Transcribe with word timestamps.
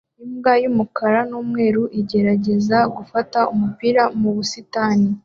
Imbwa 0.25 0.53
y'umukara 0.63 1.19
n'umweru 1.29 1.83
igerageza 1.99 2.77
gufata 2.95 3.39
umupira 3.53 4.03
mu 4.19 4.29
busitani 4.35 5.07